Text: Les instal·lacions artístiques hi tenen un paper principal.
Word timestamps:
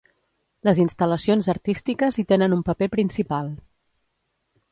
Les 0.67 0.79
instal·lacions 0.83 1.49
artístiques 1.53 2.17
hi 2.17 2.25
tenen 2.33 2.57
un 2.59 2.65
paper 2.71 2.87
principal. 2.97 3.55